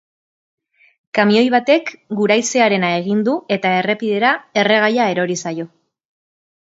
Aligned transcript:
Kamioi 1.17 1.43
batek 1.55 1.91
guraizearena 2.21 2.89
egin 3.01 3.21
du 3.27 3.35
eta 3.57 3.73
errepidera 3.81 4.31
erregaia 4.63 5.07
erori 5.17 5.37
zaio. 5.45 5.67